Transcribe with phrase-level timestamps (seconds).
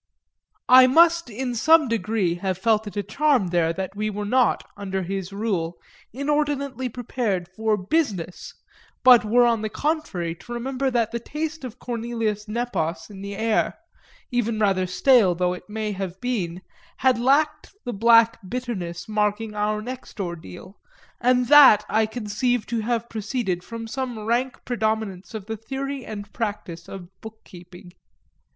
[0.01, 4.25] XVI I must in some degree have felt it a charm there that we were
[4.25, 5.75] not, under his rule,
[6.11, 8.55] inordinately prepared for "business,"
[9.03, 13.35] but were on the contrary to remember that the taste of Cornelius Nepos in the
[13.35, 13.75] air,
[14.31, 16.63] even rather stale though it may have been,
[16.97, 20.79] had lacked the black bitterness marking our next ordeal
[21.19, 26.33] and that I conceive to have proceeded from some rank predominance of the theory and
[26.33, 27.91] practice of book keeping.